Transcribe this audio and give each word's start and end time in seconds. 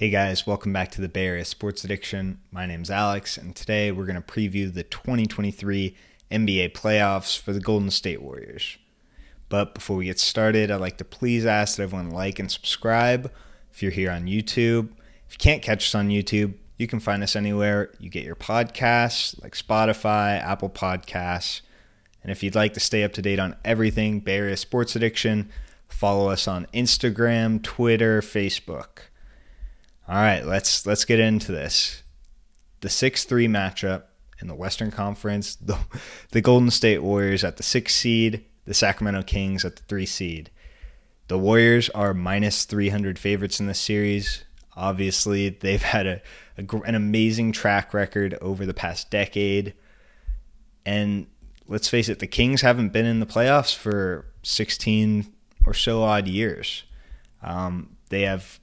Hey 0.00 0.08
guys, 0.08 0.46
welcome 0.46 0.72
back 0.72 0.90
to 0.92 1.02
the 1.02 1.10
Bay 1.10 1.26
Area 1.26 1.44
Sports 1.44 1.84
Addiction. 1.84 2.40
My 2.50 2.64
name's 2.64 2.90
Alex, 2.90 3.36
and 3.36 3.54
today 3.54 3.92
we're 3.92 4.06
going 4.06 4.16
to 4.16 4.22
preview 4.22 4.72
the 4.72 4.82
2023 4.82 5.94
NBA 6.30 6.72
playoffs 6.72 7.38
for 7.38 7.52
the 7.52 7.60
Golden 7.60 7.90
State 7.90 8.22
Warriors. 8.22 8.78
But 9.50 9.74
before 9.74 9.98
we 9.98 10.06
get 10.06 10.18
started, 10.18 10.70
I'd 10.70 10.80
like 10.80 10.96
to 10.96 11.04
please 11.04 11.44
ask 11.44 11.76
that 11.76 11.82
everyone 11.82 12.12
like 12.12 12.38
and 12.38 12.50
subscribe 12.50 13.30
if 13.70 13.82
you're 13.82 13.92
here 13.92 14.10
on 14.10 14.24
YouTube. 14.24 14.88
If 15.28 15.34
you 15.34 15.38
can't 15.38 15.60
catch 15.60 15.88
us 15.88 15.94
on 15.94 16.08
YouTube, 16.08 16.54
you 16.78 16.86
can 16.86 16.98
find 16.98 17.22
us 17.22 17.36
anywhere 17.36 17.92
you 18.00 18.08
get 18.08 18.24
your 18.24 18.36
podcasts, 18.36 19.38
like 19.42 19.54
Spotify, 19.54 20.42
Apple 20.42 20.70
Podcasts. 20.70 21.60
And 22.22 22.32
if 22.32 22.42
you'd 22.42 22.54
like 22.54 22.72
to 22.72 22.80
stay 22.80 23.04
up 23.04 23.12
to 23.12 23.20
date 23.20 23.38
on 23.38 23.54
everything 23.66 24.20
Bay 24.20 24.38
Area 24.38 24.56
Sports 24.56 24.96
Addiction, 24.96 25.50
follow 25.90 26.30
us 26.30 26.48
on 26.48 26.66
Instagram, 26.72 27.62
Twitter, 27.62 28.22
Facebook. 28.22 29.09
All 30.10 30.16
right, 30.16 30.44
let's 30.44 30.86
let's 30.86 31.04
get 31.04 31.20
into 31.20 31.52
this. 31.52 32.02
The 32.80 32.88
6-3 32.88 33.48
matchup 33.48 34.04
in 34.40 34.48
the 34.48 34.56
Western 34.56 34.90
Conference, 34.90 35.54
the, 35.54 35.78
the 36.32 36.40
Golden 36.40 36.72
State 36.72 37.00
Warriors 37.00 37.44
at 37.44 37.58
the 37.58 37.62
6 37.62 37.94
seed, 37.94 38.44
the 38.64 38.74
Sacramento 38.74 39.22
Kings 39.22 39.64
at 39.64 39.76
the 39.76 39.82
3 39.84 40.04
seed. 40.06 40.50
The 41.28 41.38
Warriors 41.38 41.90
are 41.90 42.12
minus 42.12 42.64
300 42.64 43.20
favorites 43.20 43.60
in 43.60 43.68
this 43.68 43.78
series. 43.78 44.42
Obviously, 44.76 45.50
they've 45.50 45.80
had 45.80 46.08
a, 46.08 46.22
a 46.58 46.76
an 46.78 46.96
amazing 46.96 47.52
track 47.52 47.94
record 47.94 48.36
over 48.40 48.66
the 48.66 48.74
past 48.74 49.10
decade. 49.10 49.74
And 50.84 51.28
let's 51.68 51.88
face 51.88 52.08
it, 52.08 52.18
the 52.18 52.26
Kings 52.26 52.62
haven't 52.62 52.92
been 52.92 53.06
in 53.06 53.20
the 53.20 53.26
playoffs 53.26 53.76
for 53.76 54.26
16 54.42 55.32
or 55.66 55.72
so 55.72 56.02
odd 56.02 56.26
years. 56.26 56.82
Um, 57.44 57.96
they 58.08 58.22
have 58.22 58.59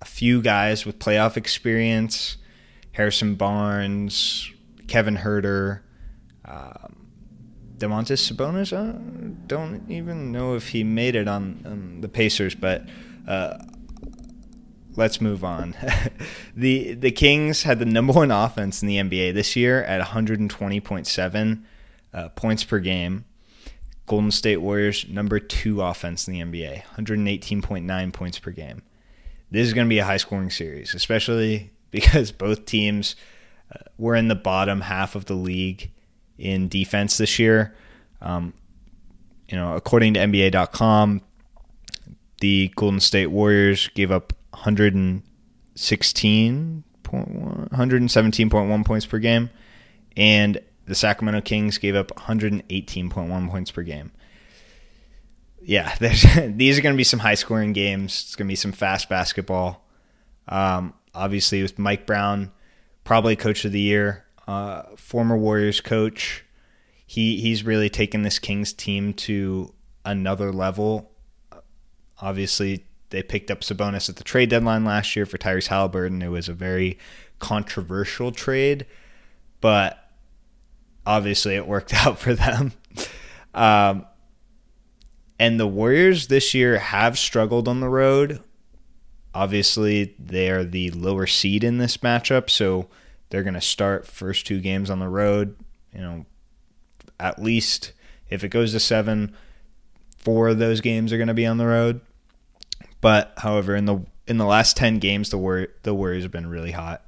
a 0.00 0.04
few 0.04 0.42
guys 0.42 0.84
with 0.84 0.98
playoff 0.98 1.36
experience 1.36 2.36
Harrison 2.96 3.34
Barnes, 3.34 4.50
Kevin 4.88 5.18
Huerter, 5.18 5.80
um, 6.46 7.06
Domantas 7.76 8.32
Sabonis. 8.32 8.72
I 8.72 8.96
don't 9.46 9.90
even 9.90 10.32
know 10.32 10.54
if 10.54 10.68
he 10.68 10.82
made 10.82 11.14
it 11.14 11.28
on, 11.28 11.62
on 11.66 12.00
the 12.00 12.08
Pacers, 12.08 12.54
but 12.54 12.86
uh, 13.28 13.58
let's 14.96 15.20
move 15.20 15.44
on. 15.44 15.76
the 16.56 16.94
The 16.94 17.10
Kings 17.10 17.64
had 17.64 17.78
the 17.80 17.84
number 17.84 18.14
one 18.14 18.30
offense 18.30 18.80
in 18.80 18.88
the 18.88 18.96
NBA 18.96 19.34
this 19.34 19.56
year 19.56 19.84
at 19.84 20.00
120.7 20.00 21.62
uh, 22.14 22.28
points 22.30 22.64
per 22.64 22.78
game. 22.78 23.26
Golden 24.06 24.30
State 24.30 24.58
Warriors 24.58 25.06
number 25.06 25.38
two 25.38 25.82
offense 25.82 26.26
in 26.26 26.32
the 26.32 26.40
NBA, 26.40 26.84
118.9 26.96 28.12
points 28.14 28.38
per 28.38 28.52
game 28.52 28.82
this 29.50 29.66
is 29.66 29.72
going 29.72 29.86
to 29.86 29.88
be 29.88 29.98
a 29.98 30.04
high 30.04 30.16
scoring 30.16 30.50
series, 30.50 30.94
especially 30.94 31.70
because 31.90 32.32
both 32.32 32.66
teams 32.66 33.16
uh, 33.74 33.78
were 33.98 34.14
in 34.14 34.28
the 34.28 34.34
bottom 34.34 34.82
half 34.82 35.14
of 35.14 35.26
the 35.26 35.34
league 35.34 35.90
in 36.38 36.68
defense 36.68 37.18
this 37.18 37.38
year. 37.38 37.74
Um, 38.20 38.54
you 39.48 39.56
know, 39.56 39.74
according 39.74 40.14
to 40.14 40.20
NBA.com, 40.20 41.22
the 42.40 42.72
Golden 42.76 43.00
State 43.00 43.28
Warriors 43.28 43.88
gave 43.94 44.10
up 44.10 44.32
116 44.50 46.84
117.1 47.04 48.84
points 48.84 49.06
per 49.06 49.18
game, 49.18 49.50
and 50.16 50.60
the 50.86 50.94
Sacramento 50.94 51.40
Kings 51.40 51.78
gave 51.78 51.94
up 51.94 52.08
118.1 52.08 53.50
points 53.50 53.70
per 53.70 53.82
game 53.82 54.12
yeah, 55.66 55.96
these 56.00 56.78
are 56.78 56.82
going 56.82 56.94
to 56.94 56.96
be 56.96 57.04
some 57.04 57.18
high 57.18 57.34
scoring 57.34 57.72
games. 57.72 58.22
It's 58.26 58.36
going 58.36 58.46
to 58.46 58.52
be 58.52 58.56
some 58.56 58.72
fast 58.72 59.08
basketball. 59.08 59.84
Um, 60.48 60.94
obviously, 61.12 61.60
with 61.60 61.78
Mike 61.78 62.06
Brown, 62.06 62.52
probably 63.02 63.34
coach 63.34 63.64
of 63.64 63.72
the 63.72 63.80
year, 63.80 64.24
uh, 64.46 64.82
former 64.96 65.36
Warriors 65.36 65.80
coach. 65.80 66.44
He 67.04 67.40
he's 67.40 67.64
really 67.64 67.90
taken 67.90 68.22
this 68.22 68.38
Kings 68.38 68.72
team 68.72 69.12
to 69.14 69.72
another 70.04 70.52
level. 70.52 71.10
Obviously, 72.20 72.84
they 73.10 73.22
picked 73.22 73.50
up 73.50 73.60
Sabonis 73.60 74.08
at 74.08 74.16
the 74.16 74.24
trade 74.24 74.50
deadline 74.50 74.84
last 74.84 75.16
year 75.16 75.26
for 75.26 75.36
Tyrese 75.36 75.66
Halliburton. 75.66 76.22
It 76.22 76.28
was 76.28 76.48
a 76.48 76.54
very 76.54 76.98
controversial 77.38 78.32
trade, 78.32 78.86
but 79.60 80.10
obviously 81.04 81.56
it 81.56 81.66
worked 81.66 81.92
out 82.06 82.18
for 82.18 82.34
them. 82.34 82.72
Um, 83.54 84.06
and 85.38 85.60
the 85.60 85.66
Warriors 85.66 86.28
this 86.28 86.54
year 86.54 86.78
have 86.78 87.18
struggled 87.18 87.68
on 87.68 87.80
the 87.80 87.88
road. 87.88 88.40
Obviously, 89.34 90.14
they 90.18 90.50
are 90.50 90.64
the 90.64 90.90
lower 90.92 91.26
seed 91.26 91.62
in 91.62 91.78
this 91.78 91.98
matchup, 91.98 92.48
so 92.48 92.88
they're 93.28 93.42
going 93.42 93.54
to 93.54 93.60
start 93.60 94.06
first 94.06 94.46
two 94.46 94.60
games 94.60 94.88
on 94.88 94.98
the 94.98 95.08
road. 95.08 95.56
You 95.94 96.00
know, 96.00 96.26
at 97.20 97.42
least 97.42 97.92
if 98.30 98.44
it 98.44 98.48
goes 98.48 98.72
to 98.72 98.80
seven, 98.80 99.34
four 100.16 100.48
of 100.48 100.58
those 100.58 100.80
games 100.80 101.12
are 101.12 101.18
going 101.18 101.28
to 101.28 101.34
be 101.34 101.46
on 101.46 101.58
the 101.58 101.66
road. 101.66 102.00
But 103.00 103.34
however, 103.36 103.76
in 103.76 103.84
the 103.84 104.00
in 104.26 104.38
the 104.38 104.46
last 104.46 104.76
ten 104.76 104.98
games, 104.98 105.30
the 105.30 105.38
War- 105.38 105.68
the 105.82 105.94
Warriors 105.94 106.22
have 106.24 106.32
been 106.32 106.48
really 106.48 106.72
hot. 106.72 107.06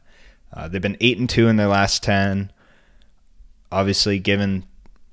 Uh, 0.52 0.68
they've 0.68 0.82
been 0.82 0.96
eight 1.00 1.18
and 1.18 1.28
two 1.28 1.48
in 1.48 1.56
their 1.56 1.66
last 1.66 2.02
ten. 2.02 2.52
Obviously, 3.72 4.18
given 4.18 4.64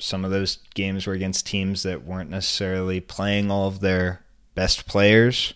some 0.05 0.23
of 0.23 0.29
those 0.29 0.59
games 0.75 1.07
were 1.07 1.13
against 1.13 1.47
teams 1.47 1.81
that 1.83 2.05
weren't 2.05 2.29
necessarily 2.29 2.99
playing 2.99 3.49
all 3.49 3.67
of 3.67 3.79
their 3.79 4.21
best 4.53 4.85
players. 4.87 5.55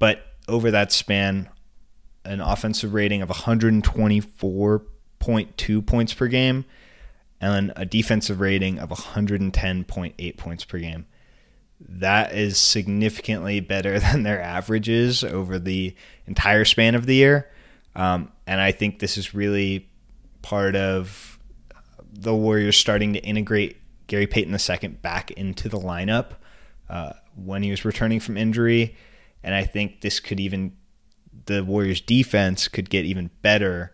But 0.00 0.26
over 0.48 0.72
that 0.72 0.90
span, 0.90 1.48
an 2.24 2.40
offensive 2.40 2.92
rating 2.92 3.22
of 3.22 3.28
124.2 3.28 5.86
points 5.86 6.12
per 6.12 6.26
game 6.26 6.64
and 7.40 7.72
a 7.76 7.84
defensive 7.84 8.40
rating 8.40 8.80
of 8.80 8.88
110.8 8.90 10.36
points 10.36 10.64
per 10.64 10.78
game. 10.78 11.06
That 11.80 12.34
is 12.34 12.58
significantly 12.58 13.60
better 13.60 14.00
than 14.00 14.24
their 14.24 14.42
averages 14.42 15.22
over 15.22 15.60
the 15.60 15.94
entire 16.26 16.64
span 16.64 16.96
of 16.96 17.06
the 17.06 17.14
year. 17.14 17.48
Um, 17.94 18.32
and 18.44 18.60
I 18.60 18.72
think 18.72 18.98
this 18.98 19.16
is 19.16 19.34
really 19.34 19.88
part 20.42 20.74
of 20.74 21.33
the 22.14 22.34
Warriors 22.34 22.76
starting 22.76 23.12
to 23.12 23.20
integrate 23.20 23.76
Gary 24.06 24.26
Payton 24.26 24.54
II 24.54 24.88
back 25.02 25.30
into 25.32 25.68
the 25.68 25.78
lineup 25.78 26.32
uh, 26.88 27.14
when 27.34 27.62
he 27.62 27.70
was 27.70 27.84
returning 27.84 28.20
from 28.20 28.36
injury. 28.36 28.96
And 29.42 29.54
I 29.54 29.64
think 29.64 30.00
this 30.00 30.20
could 30.20 30.40
even, 30.40 30.76
the 31.46 31.64
Warriors 31.64 32.00
defense 32.00 32.68
could 32.68 32.88
get 32.88 33.04
even 33.04 33.30
better 33.42 33.92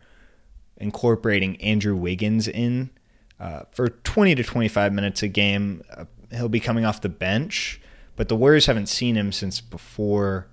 incorporating 0.76 1.60
Andrew 1.60 1.96
Wiggins 1.96 2.48
in 2.48 2.90
uh, 3.38 3.62
for 3.70 3.88
20 3.88 4.34
to 4.34 4.44
25 4.44 4.92
minutes 4.92 5.22
a 5.22 5.28
game. 5.28 5.82
Uh, 5.96 6.04
he'll 6.30 6.48
be 6.48 6.60
coming 6.60 6.84
off 6.84 7.00
the 7.00 7.08
bench, 7.08 7.80
but 8.16 8.28
the 8.28 8.36
Warriors 8.36 8.66
haven't 8.66 8.88
seen 8.88 9.16
him 9.16 9.32
since 9.32 9.60
before 9.60 10.46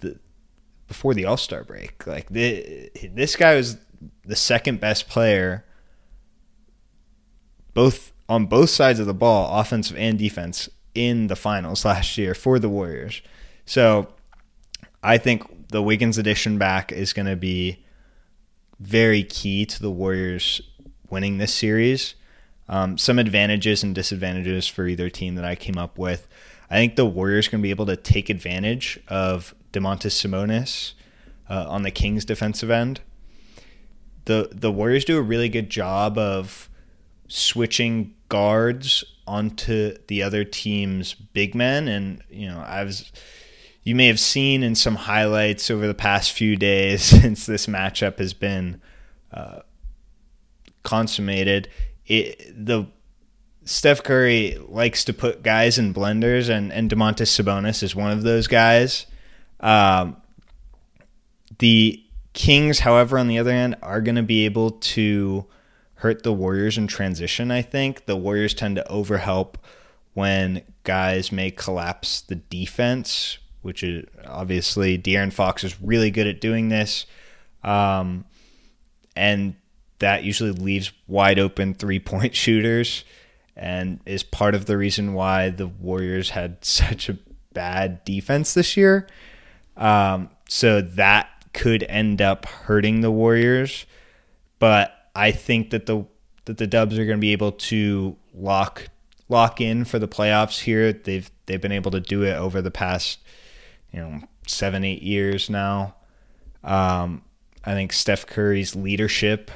the 0.00 0.18
before 0.88 1.14
the 1.14 1.24
All 1.24 1.36
Star 1.36 1.64
break. 1.64 2.06
Like 2.06 2.28
the, 2.28 2.90
this 3.12 3.36
guy 3.36 3.56
was 3.56 3.78
the 4.24 4.36
second 4.36 4.80
best 4.80 5.08
player 5.08 5.64
both 7.74 8.12
on 8.28 8.46
both 8.46 8.70
sides 8.70 9.00
of 9.00 9.06
the 9.06 9.14
ball, 9.14 9.58
offensive 9.58 9.96
and 9.96 10.18
defense, 10.18 10.68
in 10.94 11.26
the 11.26 11.36
finals 11.36 11.84
last 11.84 12.16
year 12.18 12.34
for 12.34 12.58
the 12.58 12.68
Warriors. 12.68 13.22
So 13.64 14.08
I 15.02 15.18
think 15.18 15.68
the 15.68 15.82
Wiggins 15.82 16.18
addition 16.18 16.58
back 16.58 16.92
is 16.92 17.12
going 17.12 17.26
to 17.26 17.36
be 17.36 17.84
very 18.78 19.22
key 19.22 19.66
to 19.66 19.80
the 19.80 19.90
Warriors 19.90 20.60
winning 21.10 21.38
this 21.38 21.54
series. 21.54 22.14
Um, 22.68 22.96
some 22.96 23.18
advantages 23.18 23.82
and 23.82 23.94
disadvantages 23.94 24.68
for 24.68 24.86
either 24.86 25.10
team 25.10 25.34
that 25.34 25.44
I 25.44 25.56
came 25.56 25.76
up 25.76 25.98
with. 25.98 26.28
I 26.70 26.76
think 26.76 26.94
the 26.94 27.04
Warriors 27.04 27.48
going 27.48 27.60
to 27.60 27.62
be 27.62 27.70
able 27.70 27.86
to 27.86 27.96
take 27.96 28.30
advantage 28.30 29.00
of 29.08 29.54
Domantas 29.72 30.14
Sabonis 30.14 30.92
uh, 31.48 31.66
on 31.68 31.82
the 31.82 31.90
Kings 31.90 32.24
defensive 32.24 32.70
end. 32.70 33.00
The 34.26 34.50
the 34.52 34.70
Warriors 34.70 35.04
do 35.04 35.18
a 35.18 35.22
really 35.22 35.48
good 35.48 35.68
job 35.68 36.16
of 36.16 36.69
switching 37.30 38.14
guards 38.28 39.04
onto 39.26 39.96
the 40.08 40.22
other 40.22 40.44
team's 40.44 41.14
big 41.14 41.54
men. 41.54 41.88
And, 41.88 42.22
you 42.28 42.48
know, 42.48 42.60
I 42.60 42.84
was, 42.84 43.10
you 43.84 43.94
may 43.94 44.08
have 44.08 44.20
seen 44.20 44.62
in 44.62 44.74
some 44.74 44.96
highlights 44.96 45.70
over 45.70 45.86
the 45.86 45.94
past 45.94 46.32
few 46.32 46.56
days 46.56 47.02
since 47.04 47.46
this 47.46 47.66
matchup 47.66 48.18
has 48.18 48.34
been 48.34 48.82
uh, 49.32 49.60
consummated. 50.82 51.68
It, 52.06 52.52
the 52.54 52.86
Steph 53.64 54.02
Curry 54.02 54.58
likes 54.68 55.04
to 55.04 55.12
put 55.12 55.44
guys 55.44 55.78
in 55.78 55.94
blenders, 55.94 56.48
and, 56.48 56.72
and 56.72 56.90
Domantas 56.90 57.28
Sabonis 57.28 57.84
is 57.84 57.94
one 57.94 58.10
of 58.10 58.22
those 58.22 58.48
guys. 58.48 59.06
Um, 59.60 60.16
the 61.58 62.02
Kings, 62.32 62.80
however, 62.80 63.18
on 63.18 63.28
the 63.28 63.38
other 63.38 63.52
hand, 63.52 63.76
are 63.82 64.00
going 64.00 64.16
to 64.16 64.22
be 64.22 64.44
able 64.44 64.72
to 64.72 65.46
hurt 66.00 66.22
the 66.22 66.32
Warriors 66.32 66.76
in 66.76 66.86
transition, 66.86 67.50
I 67.50 67.62
think. 67.62 68.06
The 68.06 68.16
Warriors 68.16 68.54
tend 68.54 68.76
to 68.76 68.84
overhelp 68.90 69.54
when 70.14 70.62
guys 70.84 71.30
may 71.30 71.50
collapse 71.50 72.20
the 72.20 72.34
defense 72.34 73.38
which 73.62 73.82
is 73.82 74.06
obviously 74.26 74.98
De'Aaron 74.98 75.32
Fox 75.32 75.64
is 75.64 75.80
really 75.80 76.10
good 76.10 76.26
at 76.26 76.40
doing 76.40 76.68
this. 76.68 77.06
Um, 77.62 78.24
and 79.14 79.54
that 79.98 80.24
usually 80.24 80.52
leaves 80.52 80.92
wide 81.06 81.38
open 81.38 81.74
three 81.74 81.98
point 81.98 82.34
shooters 82.34 83.04
and 83.56 84.00
is 84.06 84.22
part 84.22 84.54
of 84.54 84.66
the 84.66 84.78
reason 84.78 85.12
why 85.12 85.50
the 85.50 85.66
Warriors 85.66 86.30
had 86.30 86.58
such 86.64 87.08
a 87.08 87.18
bad 87.52 88.04
defense 88.04 88.54
this 88.54 88.76
year. 88.76 89.06
Um, 89.76 90.30
so 90.48 90.80
that 90.80 91.28
could 91.52 91.82
end 91.84 92.22
up 92.22 92.46
hurting 92.46 93.00
the 93.00 93.10
Warriors, 93.10 93.86
but 94.58 94.99
I 95.14 95.32
think 95.32 95.70
that 95.70 95.86
the 95.86 96.04
that 96.44 96.58
the 96.58 96.66
Dubs 96.66 96.98
are 96.98 97.04
going 97.04 97.18
to 97.18 97.20
be 97.20 97.32
able 97.32 97.52
to 97.52 98.16
lock 98.34 98.88
lock 99.28 99.60
in 99.60 99.84
for 99.84 99.98
the 99.98 100.08
playoffs 100.08 100.60
here. 100.60 100.92
They've 100.92 101.30
they've 101.46 101.60
been 101.60 101.72
able 101.72 101.90
to 101.92 102.00
do 102.00 102.22
it 102.22 102.34
over 102.34 102.62
the 102.62 102.70
past 102.70 103.20
you 103.92 104.00
know 104.00 104.20
seven 104.46 104.84
eight 104.84 105.02
years 105.02 105.50
now. 105.50 105.94
Um, 106.62 107.22
I 107.64 107.72
think 107.74 107.92
Steph 107.92 108.26
Curry's 108.26 108.74
leadership, 108.74 109.50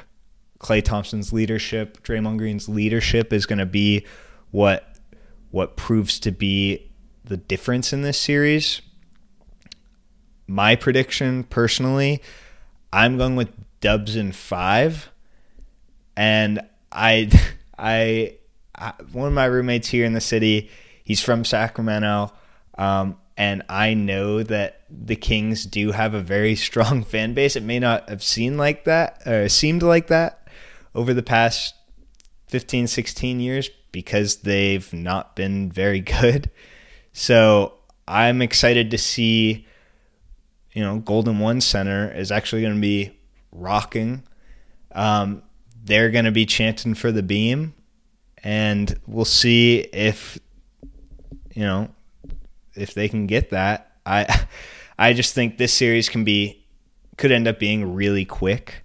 Klay 0.59 0.83
Thompson's 0.83 1.33
leadership, 1.33 2.03
Draymond 2.03 2.37
Green's 2.37 2.69
leadership 2.69 3.33
is 3.33 3.45
going 3.45 3.59
to 3.59 3.65
be 3.65 4.05
what 4.51 4.95
what 5.51 5.77
proves 5.77 6.19
to 6.19 6.31
be 6.31 6.91
the 7.23 7.37
difference 7.37 7.93
in 7.93 8.01
this 8.01 8.19
series. 8.19 8.81
My 10.47 10.75
prediction 10.75 11.43
personally, 11.45 12.21
I'm 12.93 13.17
going 13.17 13.35
with 13.35 13.49
Dubs 13.81 14.15
in 14.15 14.31
5 14.31 15.09
and 16.15 16.61
I 16.91 17.29
I, 17.77 18.37
I 18.75 18.93
one 19.11 19.27
of 19.27 19.33
my 19.33 19.45
roommates 19.45 19.89
here 19.89 20.05
in 20.05 20.13
the 20.13 20.21
city, 20.21 20.69
he's 21.03 21.21
from 21.21 21.45
Sacramento. 21.45 22.31
Um, 22.77 23.17
and 23.37 23.63
I 23.67 23.93
know 23.93 24.43
that 24.43 24.81
the 24.89 25.15
Kings 25.15 25.65
do 25.65 25.91
have 25.91 26.13
a 26.13 26.21
very 26.21 26.55
strong 26.67 27.03
fan 27.03 27.33
base. 27.33 27.55
It 27.55 27.63
may 27.63 27.79
not 27.79 28.09
have 28.09 28.23
seemed 28.23 28.57
like 28.57 28.85
that 28.85 29.25
or 29.25 29.49
seemed 29.49 29.83
like 29.83 30.07
that 30.07 30.47
over 30.93 31.13
the 31.13 31.23
past 31.23 31.75
15, 32.47 32.87
16 32.87 33.39
years 33.39 33.69
because 33.91 34.37
they've 34.37 34.91
not 34.93 35.35
been 35.35 35.71
very 35.71 35.99
good. 36.21 36.49
So 37.11 37.73
I'm 38.07 38.41
excited 38.41 38.91
to 38.91 38.97
see, 38.97 39.67
you 40.73 40.83
know, 40.83 40.99
Golden 40.99 41.39
One 41.39 41.61
Center 41.61 42.11
is 42.11 42.31
actually 42.31 42.61
going 42.61 42.75
to 42.75 42.81
be 42.81 43.17
rocking. 43.51 44.23
Um, 44.91 45.43
they're 45.85 46.09
going 46.09 46.25
to 46.25 46.31
be 46.31 46.45
chanting 46.45 46.95
for 46.95 47.11
the 47.11 47.23
beam, 47.23 47.73
and 48.43 48.99
we'll 49.07 49.23
see 49.23 49.79
if, 49.93 50.37
you 51.53 51.63
know, 51.63 51.89
if 52.73 52.93
they 52.93 53.07
can 53.07 53.27
get 53.27 53.51
that, 53.51 53.91
I 54.05 54.47
I 54.99 55.13
just 55.13 55.33
think 55.33 55.57
this 55.57 55.73
series 55.73 56.09
can 56.09 56.23
be 56.23 56.65
could 57.17 57.31
end 57.31 57.47
up 57.47 57.59
being 57.59 57.93
really 57.93 58.25
quick, 58.25 58.83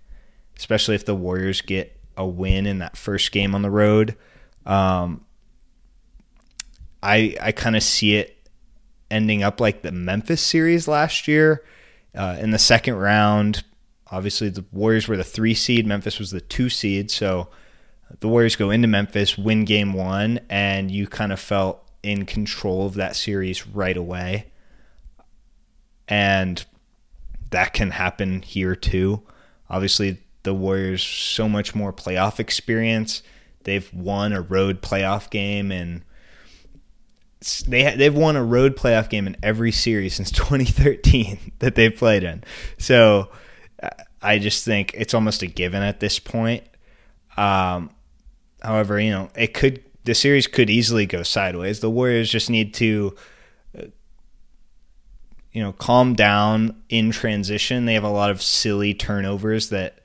especially 0.56 0.94
if 0.94 1.05
the 1.05 1.14
Warriors 1.14 1.61
get 1.61 1.99
a 2.17 2.26
win 2.26 2.67
in 2.67 2.79
that 2.79 2.97
first 2.97 3.32
game 3.32 3.55
on 3.55 3.62
the 3.62 3.70
road. 3.70 4.17
Um, 4.67 5.25
I 7.02 7.37
I 7.41 7.52
kind 7.52 7.76
of 7.76 7.82
see 7.82 8.17
it 8.17 8.37
ending 9.11 9.43
up 9.43 9.61
like 9.61 9.82
the 9.82 9.93
Memphis 9.93 10.41
series 10.41 10.87
last 10.87 11.26
year 11.26 11.64
uh, 12.14 12.37
in 12.38 12.50
the 12.50 12.58
second 12.58 12.97
round. 12.97 13.64
Obviously, 14.11 14.49
the 14.49 14.65
Warriors 14.73 15.07
were 15.07 15.17
the 15.17 15.25
three 15.25 15.55
seed, 15.55 15.87
Memphis 15.87 16.19
was 16.19 16.31
the 16.31 16.41
two 16.41 16.69
seed. 16.69 17.11
So 17.11 17.49
the 18.19 18.29
Warriors 18.29 18.57
go 18.57 18.71
into 18.71 18.89
Memphis, 18.89 19.39
win 19.39 19.65
game 19.65 19.93
one, 19.93 20.41
and 20.51 20.91
you 20.91 21.07
kind 21.07 21.33
of 21.33 21.39
felt 21.39 21.89
in 22.03 22.27
control 22.27 22.87
of 22.87 22.95
that 22.95 23.15
series 23.15 23.67
right 23.67 23.97
away. 23.97 24.47
And 26.09 26.65
that 27.51 27.73
can 27.73 27.91
happen 27.91 28.43
here 28.43 28.75
too. 28.75 29.23
Obviously, 29.69 30.19
the 30.43 30.55
Warriors 30.55 31.03
so 31.03 31.49
much 31.49 31.75
more 31.75 31.93
playoff 31.93 32.41
experience. 32.41 33.23
They've 33.65 33.93
won 33.93 34.33
a 34.33 34.41
road 34.41 34.83
playoff 34.83 35.31
game 35.31 35.71
and 35.71 36.03
they 37.67 37.95
they've 37.95 38.15
won 38.15 38.37
a 38.37 38.45
road 38.45 38.77
playoff 38.77 39.09
game 39.09 39.27
in 39.27 39.37
every 39.43 39.73
series 39.73 40.15
since 40.15 40.31
2013 40.33 41.53
that 41.61 41.75
they've 41.75 41.95
played 41.95 42.25
in. 42.25 42.43
So 42.79 43.31
I 44.23 44.38
just 44.38 44.65
think 44.65 44.93
it's 44.94 45.15
almost 45.15 45.43
a 45.43 45.47
given 45.47 45.82
at 45.82 46.00
this 46.00 46.19
point. 46.19 46.65
Um, 47.37 47.91
however, 48.62 49.00
you 49.00 49.11
know, 49.11 49.31
it 49.35 49.55
could 49.55 49.82
the 50.05 50.15
series 50.15 50.47
could 50.47 50.71
easily 50.71 51.06
go 51.06 51.23
sideways. 51.23 51.81
The 51.81 51.91
Warriors 51.91 52.31
just 52.31 52.50
need 52.50 52.75
to 52.75 53.15
uh, 53.79 53.85
you 55.53 55.62
know, 55.62 55.73
calm 55.73 56.15
down 56.15 56.82
in 56.88 57.11
transition. 57.11 57.85
They 57.85 57.94
have 57.94 58.05
a 58.05 58.11
lot 58.11 58.31
of 58.31 58.43
silly 58.43 58.94
turnovers 58.94 59.71
that 59.71 60.00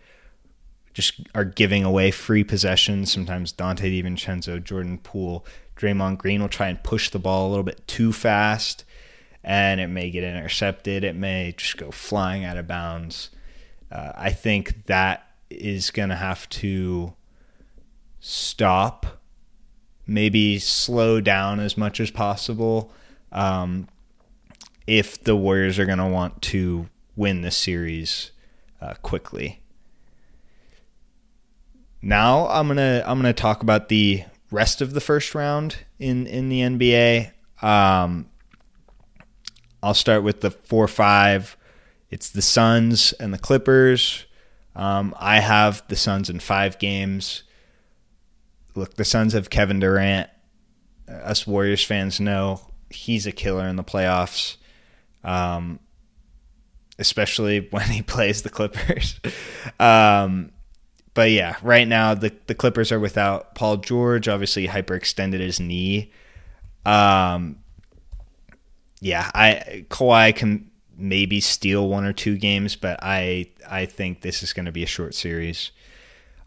just 0.93 1.21
are 1.35 1.45
giving 1.45 1.83
away 1.83 2.09
free 2.11 2.43
possessions. 2.43 3.11
Sometimes 3.11 3.53
Donte 3.53 3.79
DiVincenzo, 3.79 4.63
Jordan 4.63 4.97
Poole, 4.97 5.45
Draymond 5.75 6.17
Green 6.17 6.41
will 6.41 6.49
try 6.49 6.69
and 6.69 6.81
push 6.81 7.09
the 7.09 7.19
ball 7.19 7.47
a 7.47 7.49
little 7.49 7.63
bit 7.63 7.85
too 7.87 8.13
fast 8.13 8.85
and 9.43 9.79
it 9.79 9.87
may 9.87 10.09
get 10.09 10.23
intercepted. 10.23 11.03
It 11.03 11.15
may 11.15 11.53
just 11.55 11.77
go 11.77 11.91
flying 11.91 12.43
out 12.43 12.57
of 12.57 12.67
bounds. 12.67 13.29
Uh, 13.91 14.11
I 14.15 14.31
think 14.31 14.85
that 14.87 15.27
is 15.49 15.91
going 15.91 16.09
to 16.09 16.15
have 16.15 16.49
to 16.49 17.13
stop 18.19 19.21
maybe 20.07 20.59
slow 20.59 21.21
down 21.21 21.59
as 21.59 21.77
much 21.77 21.99
as 21.99 22.11
possible 22.11 22.91
um, 23.31 23.87
if 24.87 25.23
the 25.23 25.35
Warriors 25.35 25.79
are 25.79 25.85
going 25.85 25.97
to 25.97 26.07
want 26.07 26.41
to 26.43 26.89
win 27.15 27.41
the 27.41 27.51
series 27.51 28.31
uh, 28.81 28.93
quickly. 29.01 29.61
Now 32.01 32.47
I'm 32.49 32.67
gonna 32.67 33.03
I'm 33.03 33.17
gonna 33.17 33.33
talk 33.33 33.63
about 33.63 33.89
the 33.89 34.23
rest 34.51 34.79
of 34.79 34.93
the 34.93 35.01
first 35.01 35.33
round 35.33 35.77
in 35.97 36.27
in 36.27 36.49
the 36.49 36.59
NBA. 36.61 37.31
Um, 37.63 38.29
I'll 39.81 39.95
start 39.95 40.21
with 40.21 40.41
the 40.41 40.51
four 40.51 40.87
five. 40.87 41.57
It's 42.15 42.29
the 42.29 42.41
Suns 42.41 43.11
and 43.13 43.33
the 43.33 43.37
Clippers. 43.37 44.25
Um, 44.73 45.13
I 45.19 45.41
have 45.41 45.83
the 45.89 45.97
Suns 45.97 46.29
in 46.29 46.39
five 46.39 46.79
games 46.79 47.43
look, 48.75 48.95
the 48.95 49.05
Suns 49.05 49.33
have 49.33 49.49
Kevin 49.49 49.79
Durant. 49.79 50.29
Us 51.07 51.45
Warriors 51.45 51.83
fans 51.83 52.19
know 52.19 52.61
he's 52.89 53.27
a 53.27 53.31
killer 53.31 53.67
in 53.67 53.75
the 53.75 53.83
playoffs, 53.83 54.57
um, 55.25 55.79
especially 56.97 57.67
when 57.71 57.89
he 57.89 58.01
plays 58.01 58.43
the 58.43 58.49
Clippers. 58.49 59.19
um, 59.79 60.51
but 61.13 61.31
yeah, 61.31 61.57
right 61.61 61.87
now 61.87 62.13
the 62.13 62.33
the 62.47 62.55
Clippers 62.55 62.91
are 62.91 62.99
without 62.99 63.55
Paul 63.55 63.77
George. 63.77 64.27
Obviously, 64.27 64.67
hyperextended 64.67 65.39
his 65.39 65.59
knee. 65.59 66.11
Um, 66.85 67.59
yeah, 68.99 69.29
I 69.33 69.85
Kawhi 69.89 70.33
can 70.35 70.71
maybe 70.97 71.39
steal 71.39 71.87
one 71.87 72.05
or 72.05 72.13
two 72.13 72.37
games, 72.37 72.75
but 72.75 72.99
I 73.01 73.47
I 73.69 73.85
think 73.85 74.21
this 74.21 74.43
is 74.43 74.53
going 74.53 74.65
to 74.65 74.71
be 74.71 74.83
a 74.83 74.87
short 74.87 75.15
series. 75.15 75.71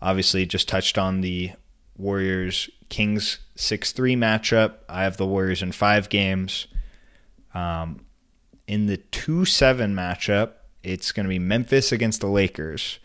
Obviously, 0.01 0.47
just 0.47 0.69
touched 0.69 0.99
on 0.99 1.21
the 1.21 1.53
Warriors 1.97 2.71
Kings 2.89 3.39
6 3.57 3.93
3 3.93 4.17
matchup. 4.17 4.75
I 4.89 5.03
have 5.03 5.17
the 5.17 5.27
Warriors 5.27 5.63
in 5.63 5.73
five 5.73 6.09
games. 6.09 6.67
Um, 7.55 8.05
in 8.67 8.87
the 8.87 8.99
2 8.99 9.45
7 9.45 9.95
matchup, 9.95 10.53
it's 10.83 11.13
going 11.13 11.25
to 11.25 11.29
be 11.31 11.39
Memphis 11.39 11.93
against 11.93 12.21
the 12.21 12.29
Lakers. 12.29 12.99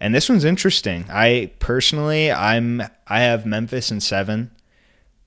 And 0.00 0.14
this 0.14 0.28
one's 0.28 0.44
interesting. 0.44 1.04
I 1.10 1.52
personally, 1.58 2.32
I'm 2.32 2.82
I 3.06 3.20
have 3.20 3.44
Memphis 3.44 3.90
in 3.90 4.00
seven, 4.00 4.50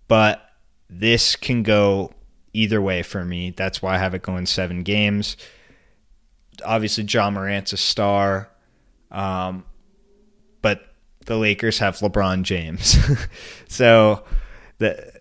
but 0.07 0.41
this 0.89 1.35
can 1.35 1.61
go 1.61 2.11
either 2.53 2.81
way 2.81 3.03
for 3.03 3.25
me. 3.25 3.51
That's 3.51 3.81
why 3.81 3.95
I 3.95 3.97
have 3.97 4.13
it 4.13 4.21
going 4.21 4.45
seven 4.45 4.83
games. 4.83 5.35
Obviously, 6.63 7.03
Ja 7.03 7.29
Morant's 7.29 7.73
a 7.73 7.77
star, 7.77 8.49
um, 9.11 9.65
but 10.61 10.93
the 11.25 11.37
Lakers 11.37 11.79
have 11.79 11.97
LeBron 11.97 12.43
James. 12.43 12.97
so 13.67 14.23
the 14.77 15.13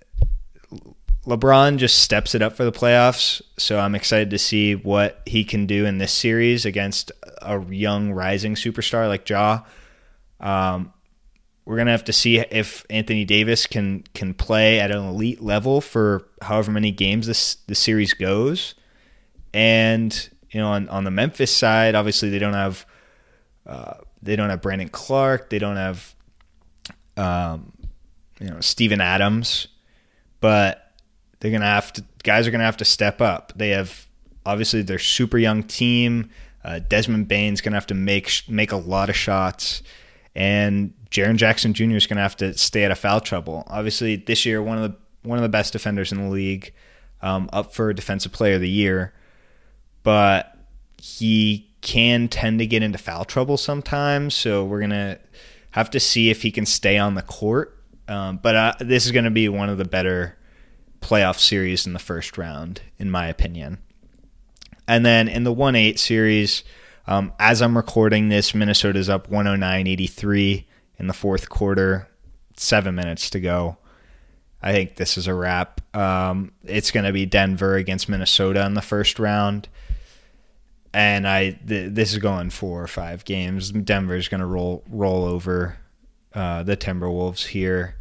LeBron 1.27 1.79
just 1.79 2.01
steps 2.01 2.35
it 2.35 2.43
up 2.43 2.55
for 2.55 2.65
the 2.65 2.73
playoffs. 2.73 3.41
So 3.57 3.79
I'm 3.79 3.95
excited 3.95 4.31
to 4.31 4.39
see 4.39 4.75
what 4.75 5.23
he 5.25 5.45
can 5.45 5.67
do 5.67 5.87
in 5.87 5.99
this 5.99 6.13
series 6.13 6.67
against 6.67 7.13
a 7.41 7.63
young 7.71 8.13
rising 8.13 8.55
superstar 8.55 9.09
like 9.09 9.29
Ja. 9.29 9.61
Um, 10.41 10.93
we're 11.65 11.77
gonna 11.77 11.93
have 11.93 12.05
to 12.05 12.13
see 12.13 12.39
if 12.39 12.85
Anthony 12.91 13.25
Davis 13.25 13.67
can 13.67 14.05
can 14.15 14.35
play 14.35 14.81
at 14.81 14.91
an 14.91 14.99
elite 14.99 15.43
level 15.43 15.81
for 15.81 16.29
however 16.41 16.73
many 16.73 16.91
games 16.91 17.27
this 17.27 17.57
the 17.67 17.75
series 17.75 18.15
goes. 18.15 18.75
And 19.55 20.29
you 20.51 20.61
know, 20.61 20.69
on 20.69 20.89
on 20.89 21.05
the 21.05 21.11
Memphis 21.11 21.55
side, 21.55 21.95
obviously 21.95 22.31
they 22.31 22.39
don't 22.39 22.55
have 22.55 22.87
uh, 23.67 23.95
they 24.23 24.37
don't 24.37 24.51
have 24.51 24.63
Brandon 24.63 24.89
Clarke, 24.89 25.51
They 25.51 25.59
don't 25.59 25.77
have, 25.77 26.15
um, 27.17 27.73
you 28.41 28.49
know, 28.49 28.61
Steven 28.61 29.01
Adams. 29.01 29.69
But 30.41 30.93
they're 31.41 31.53
gonna 31.53 31.65
have 31.65 31.93
to. 31.95 32.05
Guys 32.23 32.47
are 32.47 32.51
gonna 32.51 32.65
have 32.65 32.77
to 32.79 32.85
step 32.85 33.21
up. 33.21 33.53
They 33.57 33.71
have 33.71 34.07
obviously 34.45 34.83
they're 34.83 34.99
super 34.99 35.39
young 35.39 35.63
team. 35.63 36.31
Uh, 36.65 36.79
Desmond 36.81 37.29
Bane's 37.29 37.61
gonna 37.61 37.77
have 37.77 37.87
to 37.89 37.95
make 37.95 38.43
make 38.49 38.73
a 38.73 38.77
lot 38.77 39.09
of 39.09 39.17
shots, 39.17 39.83
and 40.35 40.95
Jaren 41.11 41.37
Jackson 41.37 41.75
Jr. 41.75 41.97
is 41.97 42.07
gonna 42.07 42.23
have 42.23 42.37
to 42.39 42.57
stay 42.57 42.85
out 42.85 42.91
of 42.91 42.99
foul 42.99 43.21
trouble. 43.21 43.65
Obviously, 43.67 44.17
this 44.17 44.47
year 44.47 44.63
one 44.63 44.79
of 44.79 44.91
the 44.91 44.97
one 45.29 45.39
of 45.39 45.43
the 45.43 45.49
best 45.49 45.73
defenders 45.73 46.11
in 46.11 46.19
the 46.19 46.29
league, 46.29 46.73
um, 47.21 47.49
up 47.53 47.73
for 47.73 47.93
Defensive 47.93 48.33
Player 48.33 48.55
of 48.55 48.61
the 48.61 48.69
Year, 48.69 49.13
but 50.03 50.57
he 50.99 51.71
can 51.81 52.29
tend 52.29 52.59
to 52.59 52.67
get 52.67 52.83
into 52.83 52.99
foul 52.99 53.25
trouble 53.25 53.57
sometimes. 53.57 54.35
So 54.35 54.65
we're 54.65 54.81
gonna 54.81 55.19
have 55.73 55.91
to 55.91 56.01
see 56.01 56.31
if 56.31 56.43
he 56.43 56.51
can 56.51 56.65
stay 56.65 56.97
on 56.97 57.15
the 57.15 57.23
court. 57.23 57.79
Um, 58.09 58.39
but 58.43 58.55
uh, 58.55 58.75
this 58.81 59.07
is 59.07 59.13
going 59.13 59.25
to 59.25 59.31
be 59.31 59.49
one 59.49 59.69
of 59.69 59.79
the 59.79 59.85
better 59.85 60.37
playoff 61.01 61.39
series 61.39 61.87
in 61.87 61.93
the 61.93 61.99
first 61.99 62.39
round, 62.39 62.83
in 62.99 63.11
my 63.11 63.27
opinion. 63.27 63.79
And 64.87 65.05
then 65.05 65.29
in 65.29 65.45
the 65.45 65.53
1 65.53 65.75
8 65.75 65.99
series, 65.99 66.65
um, 67.07 67.33
as 67.39 67.63
I'm 67.63 67.77
recording 67.77 68.29
this, 68.29 68.55
Minnesota's 68.55 69.09
up 69.09 69.29
109 69.29 69.87
83 69.87 70.67
in 70.99 71.07
the 71.07 71.13
fourth 71.13 71.49
quarter, 71.49 72.09
seven 72.57 72.95
minutes 72.95 73.31
to 73.31 73.41
go. 73.41 73.77
I 74.63 74.73
think 74.73 74.97
this 74.97 75.19
is 75.19 75.27
a 75.27 75.35
wrap. 75.35 75.81
Um, 75.97 76.53
it's 76.63 76.93
going 76.93 77.05
to 77.05 77.13
be 77.13 77.27
Denver 77.27 77.75
against 77.75 78.09
Minnesota 78.09 78.65
in 78.65 78.75
the 78.75 78.83
first 78.83 79.19
round. 79.19 79.69
And 80.95 81.27
I 81.27 81.51
th- 81.51 81.93
this 81.93 82.13
is 82.13 82.19
going 82.19 82.51
four 82.51 82.83
or 82.83 82.87
five 82.87 83.25
games. 83.25 83.73
Denver's 83.73 84.29
going 84.29 84.41
to 84.41 84.47
roll 84.47 84.85
roll 84.89 85.25
over 85.25 85.79
uh, 86.35 86.63
the 86.63 86.77
Timberwolves 86.77 87.47
here. 87.47 87.97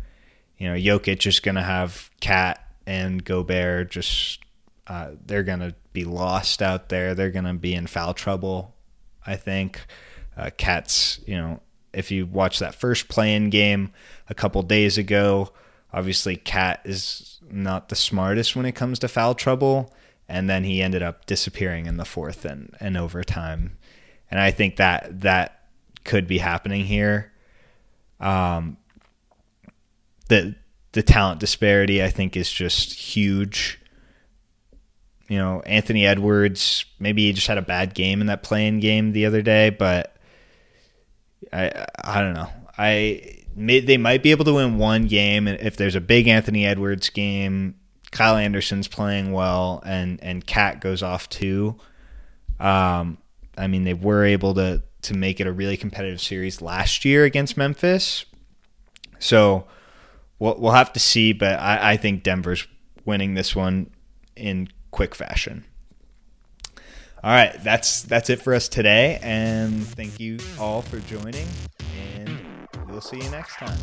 You 0.57 0.69
know, 0.69 0.75
Jokic 0.75 1.25
is 1.25 1.39
going 1.39 1.55
to 1.55 1.63
have 1.63 2.11
KAT 2.19 2.59
and 2.85 3.23
Gobert 3.23 3.89
just 3.89 4.43
uh, 4.85 5.11
they're 5.25 5.43
going 5.43 5.61
to 5.61 5.73
be 5.93 6.03
lost 6.05 6.61
out 6.61 6.89
there. 6.89 7.15
They're 7.15 7.31
going 7.31 7.45
to 7.45 7.53
be 7.53 7.73
in 7.73 7.87
foul 7.87 8.13
trouble. 8.13 8.75
I 9.25 9.35
think 9.35 9.79
uh, 10.37 10.49
KAT's 10.57 11.19
you 11.25 11.35
know 11.35 11.61
if 11.93 12.11
you 12.11 12.25
watch 12.25 12.59
that 12.59 12.75
first 12.75 13.07
play-in 13.07 13.49
game 13.49 13.91
a 14.29 14.33
couple 14.33 14.61
days 14.63 14.97
ago, 14.97 15.51
obviously 15.93 16.37
KAT 16.37 16.81
is 16.85 17.39
not 17.49 17.89
the 17.89 17.95
smartest 17.95 18.55
when 18.55 18.65
it 18.65 18.73
comes 18.73 18.99
to 18.99 19.07
foul 19.07 19.35
trouble, 19.35 19.93
and 20.29 20.49
then 20.49 20.63
he 20.63 20.81
ended 20.81 21.03
up 21.03 21.25
disappearing 21.25 21.85
in 21.85 21.97
the 21.97 22.05
fourth 22.05 22.45
and, 22.45 22.75
and 22.79 22.95
overtime. 22.95 23.77
And 24.29 24.39
I 24.39 24.51
think 24.51 24.77
that 24.77 25.21
that 25.21 25.67
could 26.05 26.27
be 26.27 26.37
happening 26.37 26.85
here. 26.85 27.31
Um, 28.19 28.77
the 30.29 30.55
the 30.93 31.03
talent 31.03 31.39
disparity 31.39 32.03
I 32.03 32.09
think 32.09 32.37
is 32.37 32.51
just 32.51 32.93
huge. 32.93 33.80
You 35.31 35.37
know, 35.37 35.61
Anthony 35.61 36.05
Edwards 36.05 36.83
maybe 36.99 37.27
he 37.27 37.31
just 37.31 37.47
had 37.47 37.57
a 37.57 37.61
bad 37.61 37.93
game 37.93 38.19
in 38.19 38.27
that 38.27 38.43
play-in 38.43 38.81
game 38.81 39.13
the 39.13 39.25
other 39.27 39.41
day, 39.41 39.69
but 39.69 40.13
I 41.53 41.85
I 42.03 42.19
don't 42.19 42.33
know. 42.33 42.49
I 42.77 43.37
they 43.55 43.95
might 43.95 44.23
be 44.23 44.31
able 44.31 44.43
to 44.43 44.55
win 44.55 44.77
one 44.77 45.07
game 45.07 45.47
if 45.47 45.77
there's 45.77 45.95
a 45.95 46.01
big 46.01 46.27
Anthony 46.27 46.65
Edwards 46.65 47.07
game. 47.07 47.75
Kyle 48.11 48.35
Anderson's 48.35 48.89
playing 48.89 49.31
well, 49.31 49.81
and 49.85 50.21
and 50.21 50.45
KAT 50.45 50.81
goes 50.81 51.01
off 51.01 51.29
too. 51.29 51.77
Um, 52.59 53.17
I 53.57 53.67
mean, 53.67 53.85
they 53.85 53.93
were 53.93 54.25
able 54.25 54.53
to 54.55 54.83
to 55.03 55.13
make 55.13 55.39
it 55.39 55.47
a 55.47 55.53
really 55.53 55.77
competitive 55.77 56.19
series 56.19 56.61
last 56.61 57.05
year 57.05 57.23
against 57.23 57.55
Memphis. 57.55 58.25
So 59.19 59.65
we'll 60.39 60.59
we'll 60.59 60.73
have 60.73 60.91
to 60.91 60.99
see, 60.99 61.31
but 61.31 61.57
I, 61.57 61.91
I 61.91 61.95
think 61.95 62.21
Denver's 62.21 62.67
winning 63.05 63.35
this 63.35 63.55
one 63.55 63.91
in 64.35 64.67
quick 65.01 65.15
fashion. 65.15 65.63
All 67.23 67.31
right, 67.31 67.55
that's 67.63 68.03
that's 68.03 68.29
it 68.29 68.39
for 68.39 68.53
us 68.53 68.67
today, 68.67 69.17
and 69.23 69.83
thank 69.83 70.19
you 70.19 70.37
all 70.59 70.83
for 70.83 70.99
joining, 70.99 71.47
and 72.15 72.39
we'll 72.87 73.01
see 73.01 73.17
you 73.17 73.27
next 73.31 73.55
time. 73.55 73.79